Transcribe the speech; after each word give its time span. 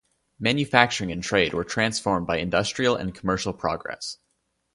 Manufacturing 0.39 1.11
and 1.11 1.21
trade 1.21 1.53
were 1.53 1.63
transformed 1.63 2.25
by 2.25 2.39
industrial 2.39 2.95
and 2.95 3.13
commercial 3.13 3.53
progress. 3.53 4.17